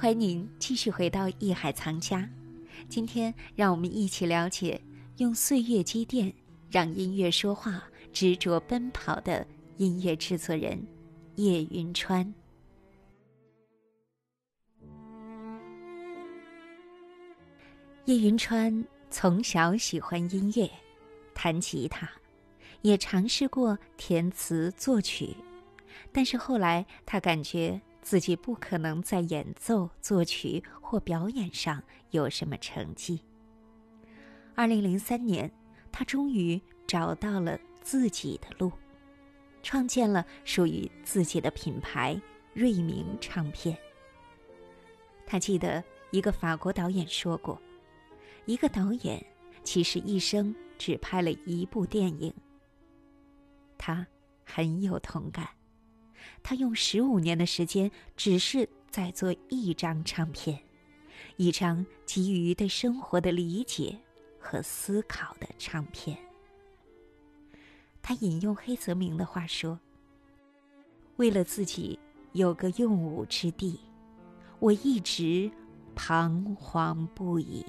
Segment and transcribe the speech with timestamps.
[0.00, 2.26] 欢迎您继续回到艺海藏家。
[2.88, 4.80] 今天，让我们一起了解
[5.18, 6.32] 用岁月积淀，
[6.70, 10.82] 让音乐说话，执着奔跑的音乐制作人
[11.34, 12.32] 叶云川。
[18.06, 20.66] 叶云川从小喜欢音乐，
[21.34, 22.10] 弹吉他，
[22.80, 25.36] 也尝试过填词作曲，
[26.10, 27.78] 但是后来他感觉。
[28.02, 33.20] 自己不可能在演奏、作曲或表演上有什么成绩。
[34.54, 35.50] 二零零三年，
[35.92, 38.72] 他终于找到了自己的路，
[39.62, 42.20] 创建了属于自己的品牌——
[42.52, 43.78] 瑞明唱片。
[45.26, 47.60] 他记得一个法国导演说过
[48.44, 49.24] ：“一个导演
[49.62, 52.34] 其实一生只拍了一部电影。”
[53.78, 54.06] 他
[54.44, 55.48] 很有同感。
[56.42, 60.58] 他用十五年的时间，只是在做一张唱片，
[61.36, 63.98] 一张基于对生活的理解
[64.38, 66.16] 和思考的唱片。
[68.02, 69.78] 他引用黑泽明的话说
[71.16, 71.98] ：“为了自己
[72.32, 73.78] 有个用武之地，
[74.58, 75.50] 我一直
[75.94, 77.64] 彷徨不已。”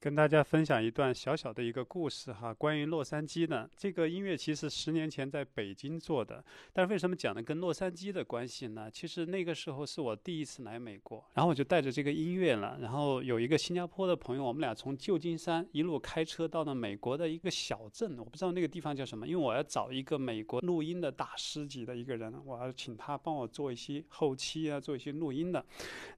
[0.00, 8.88] 跟大家分享一段小小的一个故事哈，关于洛杉矶的这个音乐，其实十年前在北京做的，但是为什么讲的跟洛杉矶的关系呢？
[8.88, 25.66] 其实那个时候是我第一次来美国，然后我就带着这个音乐了，然后有一个新加坡的朋友，我们俩从旧金山一路开车到了美国的一个小镇，我不知道那个地方叫什么，因为我要找一个美国录音的大师级的一个人，我要请他帮我做一些后期啊，做一些录音的，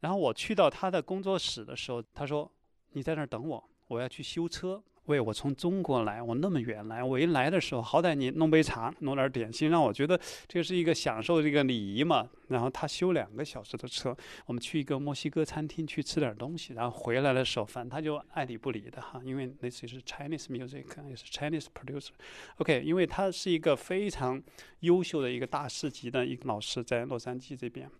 [0.00, 2.52] 然后我去到他的工作室的时候，他说。
[2.92, 4.82] 你在那儿等我，我要去修车。
[5.06, 12.28] 喂，我从中国来，我那么远来，我一来的时候，好歹你弄杯茶，弄点点心，让我觉得这是一个享受这个礼仪嘛。
[12.46, 22.10] 然后他修两个小时的车，我们去一个墨西哥餐厅去吃点东西，然后回来的时候，反正他就爱理不理的哈，因为那次是 Chinese music，也是 Chinese producer。
[22.58, 24.40] OK，因为他是一个非常
[24.80, 27.90] 优秀的一个大师级的一个老师，在洛杉矶这边。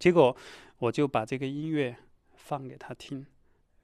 [0.00, 0.36] 结果
[0.78, 1.96] 我就把这个音乐
[2.34, 3.24] 放给他听。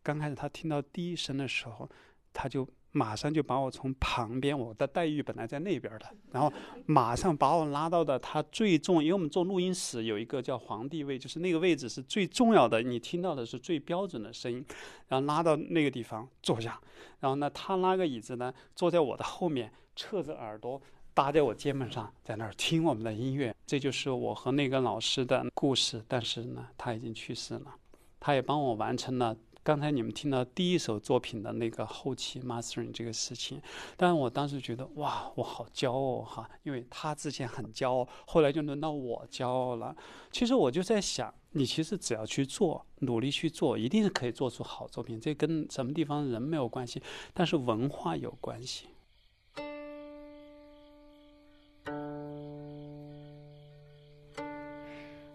[0.03, 1.89] 刚开始他听到第一声的时候，
[2.33, 6.53] 他就马上就把我从旁边，我的待遇本来在那边的，然后
[6.85, 14.65] 马上把我拉到的他最重，因为我们做录音室有一个叫皇帝位，就是那个位置是最重要的，你听到的是最标准的声音，
[15.09, 16.79] 然后拉到那个地方坐下，
[17.21, 20.81] 然后呢，他拉个椅子呢，坐在我的后面，侧着耳朵
[21.15, 26.05] 搭在我肩膀上，在那儿听我们的音乐，这就是我和那个老师的故事。
[26.07, 27.75] 但是呢，他已经去世了，
[28.21, 29.35] 他也帮我完成了。
[29.65, 33.63] 刚才你们听到第一首作品的那个后期 mastering 这个事情，
[33.97, 39.95] 但是我当时觉得哇，我好骄傲哈，因为他之前很骄傲，后来就轮到我骄傲了。
[40.33, 45.21] 其实我就在想，你其实只要去做，努力去做，一定是可以做出好作品。
[45.21, 47.01] 这跟什么地方人没有关系，
[47.33, 48.89] 但是文化有关系。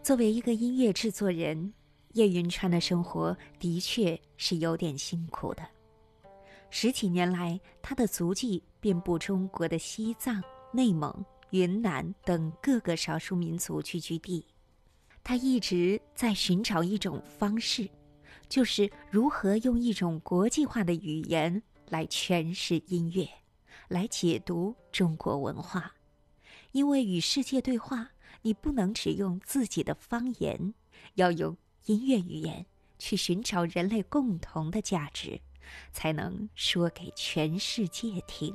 [0.03, 1.73] 作为一个音乐制作人。
[2.17, 5.63] 叶云川的生活的确是有点辛苦的。
[6.71, 11.13] 十几年来，他的足迹遍布中国的西藏、内蒙、
[11.51, 14.43] 云南等各个少数民族聚居地。
[15.23, 17.87] 他一直在寻找一种方式，
[18.49, 23.29] 就是如何用一种国际化的语言来诠释音乐，
[23.89, 25.93] 来解读中国文化。
[26.71, 28.09] 因为与世界对话，
[28.41, 30.73] 你不能只用自己的方言，
[31.13, 31.55] 要用。
[31.87, 32.65] 音乐语言
[32.99, 35.39] 去寻找人类共同的价值，
[35.93, 38.53] 才能说给全世界听。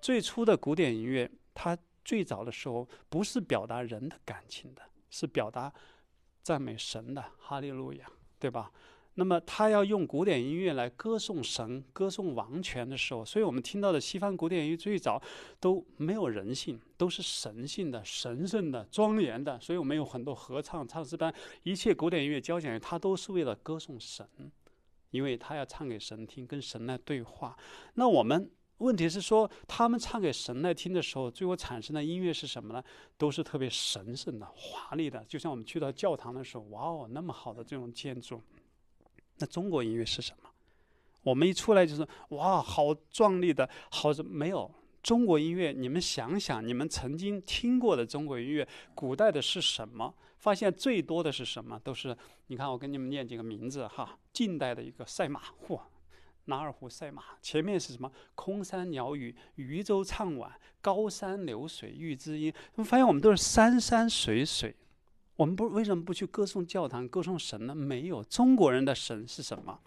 [0.00, 5.72] 最初的古典音乐，它最早的时候不是表达人的感情的，是表达
[6.44, 8.08] 赞美神的，哈利路亚。
[8.40, 8.72] 对吧？
[9.14, 15.20] 那么他要用古典音乐来歌颂神、歌颂王权的时候，所以我们听到的西方古典音乐最早
[15.58, 19.60] 都没有人性，都是神性的、神圣的、庄严的。
[19.60, 21.34] 所以我们有很多合唱、唱诗班，
[21.64, 24.26] 一切古典音乐交响乐，它都是为了歌颂神，
[25.10, 27.58] 因为他要唱给神听，跟神来对话。
[27.94, 28.48] 那我们
[28.80, 32.82] 问题是说，他们唱给神来听的时候，最后产生的音乐是什么呢？
[33.16, 38.42] 都是特别神圣的、华丽的，就像我们去到教堂的时候，哇哦，那么好的这种建筑。
[39.36, 40.50] 那中国音乐是什么？
[41.22, 44.70] 我们一出来就是哇，好壮丽的，好没有
[45.02, 45.72] 中国音乐？
[45.72, 50.14] 你们想想，你们曾经听过的中国音乐，古代的是什么？
[50.38, 51.78] 发现最多的是什么？
[51.80, 52.16] 都是
[52.46, 54.18] 你看，我给你们念几个名字哈。
[54.32, 55.78] 近代的一个赛马，嚯，
[56.50, 58.10] 纳尔湖赛马，前面是什么？
[58.34, 60.52] 空山鸟语，渔舟唱晚，
[60.82, 62.52] 高山流水遇知音。
[62.74, 64.74] 我们发现我们都是山山水水。
[65.36, 67.74] 我们不为什么不去歌颂教堂、歌颂神呢？
[67.74, 69.80] 没有，中国人的神是什么？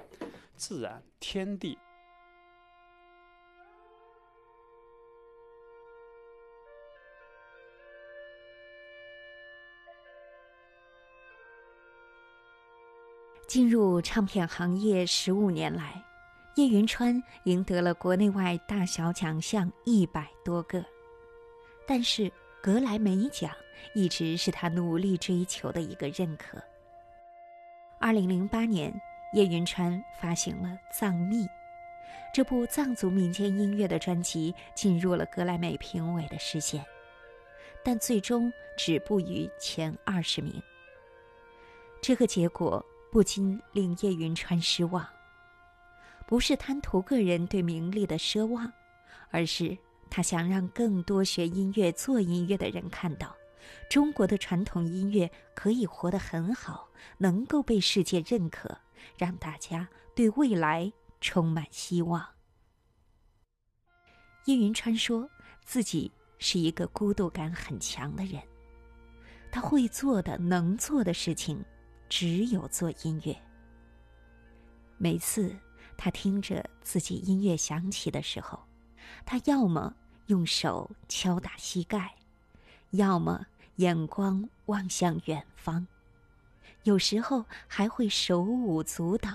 [0.56, 1.78] 自然，天地。
[13.46, 16.04] 进入唱片行业十五年来，
[16.56, 20.84] 叶云川赢得了国内外大小奖项一百多个，
[21.88, 23.52] 但是格莱美奖
[23.96, 26.62] 一直是他努力追求的一个认可。
[28.00, 28.94] 二零零八年，
[29.34, 31.44] 叶云川发行了《藏秘》，
[32.34, 36.86] 这部藏族民间音乐的专辑进入了格莱美评委的视线，
[37.84, 40.62] 但最终止步于前二十名。
[42.02, 42.84] 这个结果。
[43.14, 45.08] 不禁令叶云川失望。
[46.26, 48.72] 不是贪图个人对名利的奢望，
[49.30, 49.78] 而是
[50.10, 53.36] 他想让更多学音乐、做音乐的人看到，
[53.90, 58.78] 中国的传统音乐可以活得很好，能够被世界认可，
[59.18, 60.92] 让大家对未来
[61.22, 62.26] 充满希望。
[64.46, 65.30] 叶云川说
[65.64, 68.42] 自己是一个孤独感很强的人，
[69.52, 71.64] 他会做的、能做的事情。
[72.10, 73.36] 只有做音乐。
[75.00, 75.52] 每次
[75.98, 78.60] 他听着自己音乐响起的时候，
[79.26, 79.94] 他要么
[80.28, 82.16] 用手敲打膝盖，
[82.92, 83.46] 要么
[83.78, 85.86] 眼光望向远方，
[86.84, 89.30] 有时候还会手舞足蹈，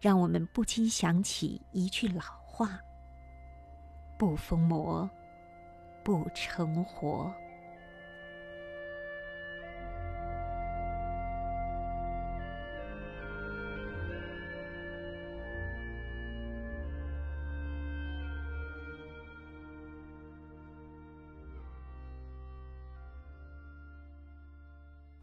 [0.00, 2.78] 让我们不禁想起一句老话
[4.18, 5.08] ：“不疯魔，
[6.04, 7.34] 不成活。”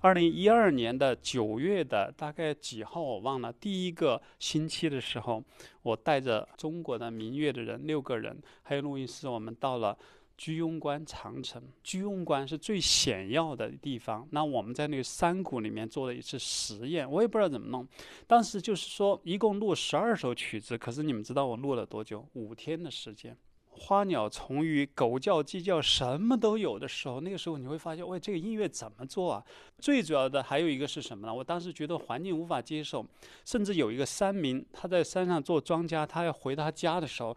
[0.03, 5.41] 二零一二年的九月的大概几号我忘了，第一个星期的时候，
[5.81, 9.97] 我带着中国的民乐的人六个人，还有录音师，我们到了
[10.37, 11.63] 居庸关长城。
[11.81, 17.87] 居庸关是最险要的地方，那我们在那个山谷里面做了一次实验，我也不知道怎么弄。
[18.27, 22.27] 当时就是说，一共录十二首曲子，可是你们知道我录了多久？
[22.33, 23.37] 五天的时间。
[23.75, 29.43] 花鸟虫鱼、狗叫鸡叫，什么都有的时候，那个时候你会发现，喂，这个音乐怎么做啊？
[29.79, 31.33] 最主要的还有一个是什么呢？
[31.33, 33.05] 我当时觉得环境无法接受，
[33.45, 37.35] 甚至有一个山民，他在山上做庄稼，他要回他家的时候，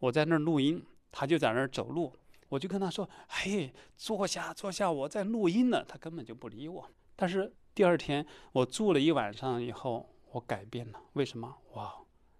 [0.00, 0.82] 我在那儿录音，
[1.12, 2.12] 他就在那儿走路，
[2.48, 6.88] 我就跟他说：“嘿，坐下，坐下，我在录音呢。”他根本就不理我。
[7.14, 11.00] 但是第二天我住了一晚上以后，我改变了。
[11.12, 11.56] 为什么？
[11.74, 11.94] 哇！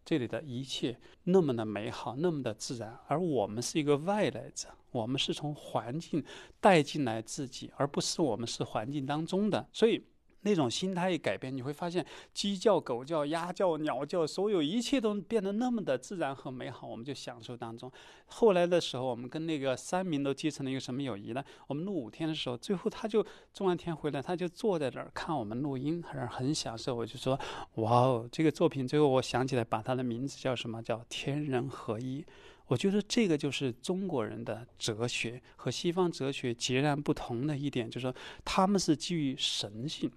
[0.05, 6.25] 这里的一切那么的美好，那么的自然，而我们是一个外来者，我们是从环境
[6.61, 10.05] 带进来自己，而不是我们是环境当中的，所以。
[10.44, 17.91] 那种心态一改变，你会发现鸡叫、狗叫、鸭叫、鸟叫，所有一切都变得那么的自然和美好，我们就享受当中。
[18.27, 21.43] 后来的时候，我们跟那个山民都结成了一个什么友谊呢？
[21.67, 26.94] 我们录五天的时候，最后他就种完田回来，他就坐在那儿看我们录音，还是很享受。
[26.94, 27.39] 我就说，
[27.77, 30.82] 哇哦，这个作品最后我想起来，把它的名字叫什么？
[30.82, 32.24] 叫天人合一。
[32.67, 40.10] 我觉得这个就是中国人的哲学和西方哲学截然不同的一点，就是说他们是基于神性。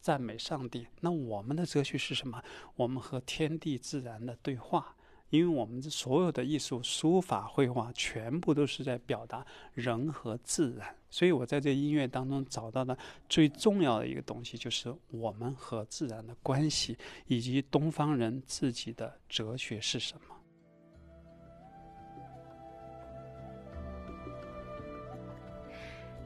[0.00, 0.86] 赞美上帝。
[1.00, 2.42] 那我们的哲学是什么？
[2.76, 4.94] 我们和天地自然的对话，
[5.28, 10.94] 因为我们这所有的艺术、书法、绘画，全部都是在表达人和自然。
[11.10, 12.96] 所以我在这音乐当中找到的
[13.28, 20.36] 最重要的一个东西，就是我们和自然的关系，以及东方人自己的哲学是什么。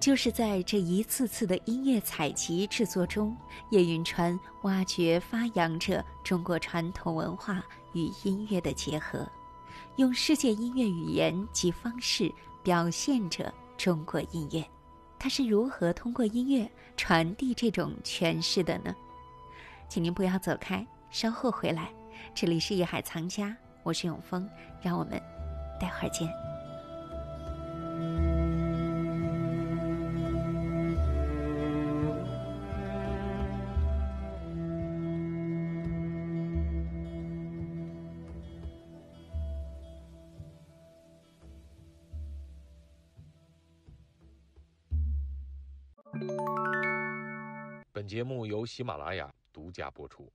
[0.05, 3.35] 就是在这一次次的音乐采集制作中，
[3.71, 9.27] 叶云川挖掘发扬着中国传统文化与音乐的结合，
[9.97, 12.31] 用世界音乐语言及方式
[12.63, 14.63] 表现着中国音乐。
[15.19, 18.95] 他是如何通过音乐传递这种诠释的呢？
[19.89, 21.91] 请您不要走开，稍后回来。
[22.35, 24.47] 这里是夜海藏家，我是永峰，
[24.83, 25.13] 让我们
[25.81, 26.54] 待会儿见。
[48.05, 50.31] 本节目由喜马拉雅独家播出。